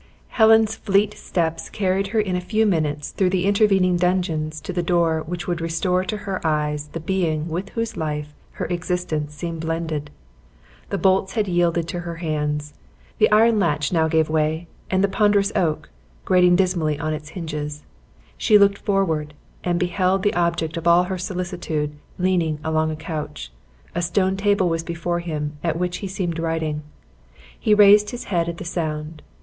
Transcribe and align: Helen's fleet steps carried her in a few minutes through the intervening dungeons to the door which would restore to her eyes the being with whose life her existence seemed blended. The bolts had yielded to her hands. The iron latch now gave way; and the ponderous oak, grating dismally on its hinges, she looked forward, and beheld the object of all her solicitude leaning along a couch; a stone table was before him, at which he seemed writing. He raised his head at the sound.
Helen's 0.29 0.77
fleet 0.77 1.13
steps 1.13 1.69
carried 1.69 2.07
her 2.07 2.19
in 2.19 2.35
a 2.35 2.41
few 2.41 2.65
minutes 2.65 3.11
through 3.11 3.29
the 3.29 3.45
intervening 3.45 3.97
dungeons 3.97 4.59
to 4.61 4.73
the 4.73 4.81
door 4.81 5.21
which 5.27 5.45
would 5.45 5.61
restore 5.61 6.03
to 6.05 6.17
her 6.25 6.41
eyes 6.43 6.87
the 6.93 6.99
being 6.99 7.47
with 7.49 7.69
whose 7.77 7.95
life 7.95 8.33
her 8.53 8.65
existence 8.65 9.35
seemed 9.35 9.61
blended. 9.61 10.09
The 10.89 10.97
bolts 10.97 11.33
had 11.33 11.47
yielded 11.47 11.87
to 11.89 11.99
her 11.99 12.15
hands. 12.15 12.73
The 13.19 13.29
iron 13.31 13.59
latch 13.59 13.93
now 13.93 14.07
gave 14.07 14.27
way; 14.27 14.65
and 14.89 15.03
the 15.03 15.07
ponderous 15.07 15.51
oak, 15.55 15.87
grating 16.25 16.55
dismally 16.55 16.97
on 16.97 17.13
its 17.13 17.29
hinges, 17.37 17.83
she 18.39 18.57
looked 18.57 18.79
forward, 18.79 19.35
and 19.63 19.79
beheld 19.79 20.23
the 20.23 20.33
object 20.33 20.77
of 20.77 20.87
all 20.87 21.03
her 21.03 21.19
solicitude 21.19 21.91
leaning 22.17 22.57
along 22.63 22.89
a 22.89 22.95
couch; 22.95 23.51
a 23.93 24.01
stone 24.01 24.35
table 24.35 24.67
was 24.67 24.81
before 24.81 25.19
him, 25.19 25.59
at 25.63 25.77
which 25.77 25.97
he 25.97 26.07
seemed 26.07 26.39
writing. 26.39 26.81
He 27.59 27.75
raised 27.75 28.09
his 28.09 28.23
head 28.33 28.49
at 28.49 28.57
the 28.57 28.65
sound. 28.65 29.21